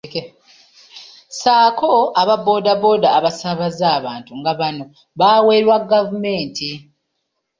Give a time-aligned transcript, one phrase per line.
[1.39, 1.91] Sako
[2.21, 4.83] aba boda boda abasaabaza abantu nga bano
[5.19, 6.69] bawerwa gavumenti.